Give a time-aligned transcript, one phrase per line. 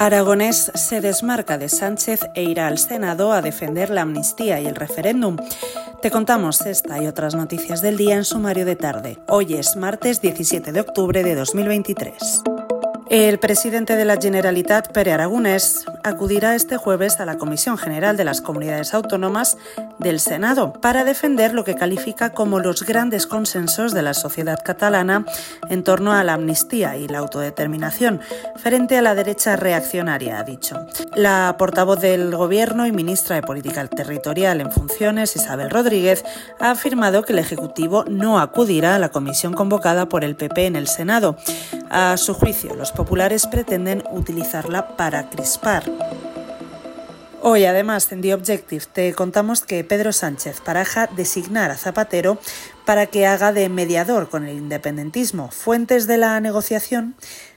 [0.00, 4.76] Aragonés se desmarca de Sánchez e irá al Senado a defender la amnistía y el
[4.76, 5.36] referéndum.
[6.00, 9.18] Te contamos esta y otras noticias del día en sumario de tarde.
[9.26, 12.44] Hoy es martes 17 de octubre de 2023.
[13.10, 18.24] El presidente de la Generalitat, Pere Aragonés, acudirá este jueves a la Comisión General de
[18.24, 19.56] las Comunidades Autónomas
[19.98, 25.24] del Senado para defender lo que califica como los grandes consensos de la sociedad catalana
[25.70, 28.20] en torno a la amnistía y la autodeterminación
[28.56, 30.86] frente a la derecha reaccionaria, ha dicho.
[31.16, 36.26] La portavoz del Gobierno y ministra de Política Territorial en funciones, Isabel Rodríguez,
[36.60, 40.76] ha afirmado que el Ejecutivo no acudirá a la comisión convocada por el PP en
[40.76, 41.38] el Senado.
[41.90, 45.84] A su juicio, los populares pretenden utilizarla para crispar.
[47.40, 52.38] Hoy, además, en The Objective te contamos que Pedro Sánchez paraja designar a Zapatero
[52.84, 55.50] para que haga de mediador con el independentismo.
[55.50, 57.14] Fuentes de la negociación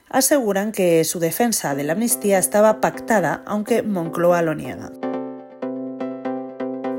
[0.10, 4.92] aseguran que su defensa de la amnistía estaba pactada, aunque Moncloa lo niega.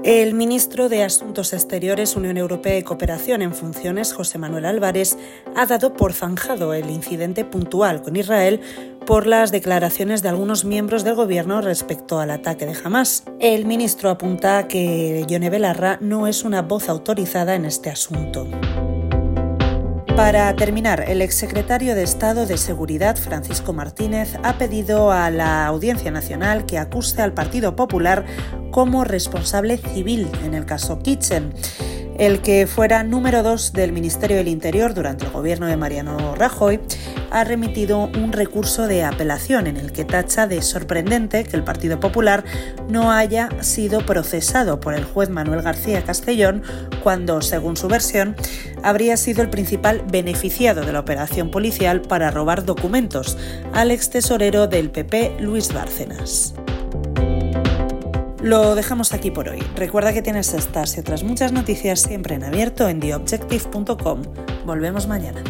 [0.05, 5.17] El ministro de Asuntos Exteriores, Unión Europea y Cooperación en funciones, José Manuel Álvarez,
[5.55, 8.61] ha dado por zanjado el incidente puntual con Israel
[9.07, 13.23] por las declaraciones de algunos miembros del gobierno respecto al ataque de Hamas.
[13.39, 18.49] El ministro apunta que Yone Belarra no es una voz autorizada en este asunto.
[20.23, 26.13] Para terminar, el exsecretario de Estado de Seguridad, Francisco Martínez, ha pedido a la Audiencia
[26.13, 28.25] Nacional que acuse al Partido Popular
[28.71, 31.53] como responsable civil en el caso Kitchen.
[32.19, 36.79] El que fuera número dos del Ministerio del Interior durante el gobierno de Mariano Rajoy
[37.33, 41.99] ha remitido un recurso de apelación en el que tacha de sorprendente que el Partido
[41.99, 42.45] Popular
[42.89, 46.63] no haya sido procesado por el juez Manuel García Castellón
[47.03, 48.37] cuando, según su versión,
[48.83, 53.39] habría sido el principal beneficiado de la operación policial para robar documentos
[53.73, 56.55] al ex tesorero del PP Luis Bárcenas.
[58.43, 59.63] Lo dejamos aquí por hoy.
[59.77, 64.23] Recuerda que tienes estas y otras muchas noticias siempre en abierto en theobjective.com.
[64.67, 65.43] Volvemos mañana.